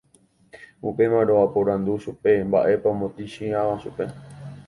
[0.91, 4.05] Upémarõ aporandu chupe mba'épa omotĩchiãva chupe